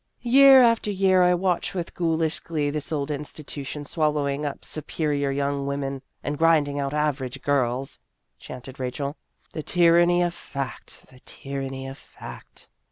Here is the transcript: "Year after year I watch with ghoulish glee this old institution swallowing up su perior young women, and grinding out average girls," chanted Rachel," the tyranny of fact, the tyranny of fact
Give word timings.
"Year 0.23 0.63
after 0.63 0.89
year 0.91 1.21
I 1.21 1.35
watch 1.35 1.75
with 1.75 1.93
ghoulish 1.93 2.39
glee 2.39 2.71
this 2.71 2.91
old 2.91 3.11
institution 3.11 3.85
swallowing 3.85 4.47
up 4.47 4.65
su 4.65 4.81
perior 4.81 5.29
young 5.31 5.67
women, 5.67 6.01
and 6.23 6.39
grinding 6.39 6.79
out 6.79 6.91
average 6.91 7.43
girls," 7.43 7.99
chanted 8.39 8.79
Rachel," 8.79 9.15
the 9.53 9.61
tyranny 9.61 10.23
of 10.23 10.33
fact, 10.33 11.05
the 11.11 11.19
tyranny 11.19 11.85
of 11.87 11.99
fact 11.99 12.67